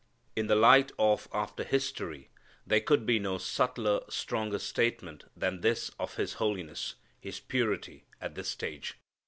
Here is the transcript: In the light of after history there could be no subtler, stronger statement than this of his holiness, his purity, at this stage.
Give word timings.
In 0.35 0.47
the 0.47 0.55
light 0.55 0.91
of 0.97 1.27
after 1.31 1.63
history 1.63 2.31
there 2.65 2.81
could 2.81 3.05
be 3.05 3.19
no 3.19 3.37
subtler, 3.37 4.01
stronger 4.09 4.57
statement 4.57 5.25
than 5.37 5.61
this 5.61 5.91
of 5.99 6.15
his 6.15 6.33
holiness, 6.41 6.95
his 7.19 7.39
purity, 7.39 8.05
at 8.19 8.33
this 8.33 8.49
stage. 8.49 8.97